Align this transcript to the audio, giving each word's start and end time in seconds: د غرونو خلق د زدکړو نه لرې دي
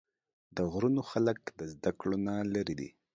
د 0.55 0.57
غرونو 0.71 1.01
خلق 1.11 1.39
د 1.59 1.61
زدکړو 1.73 2.15
نه 2.27 2.35
لرې 2.53 2.75
دي 2.79 2.89